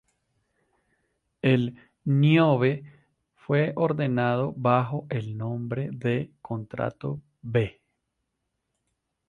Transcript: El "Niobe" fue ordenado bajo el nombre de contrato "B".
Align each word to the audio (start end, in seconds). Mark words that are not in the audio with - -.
El 1.43 1.77
"Niobe" 2.05 2.83
fue 3.35 3.71
ordenado 3.75 4.51
bajo 4.57 5.05
el 5.11 5.37
nombre 5.37 5.89
de 5.93 6.31
contrato 6.41 7.21
"B". 7.43 7.79